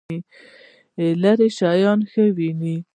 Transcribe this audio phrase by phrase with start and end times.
[1.21, 2.77] لرې شیان ښه وینئ؟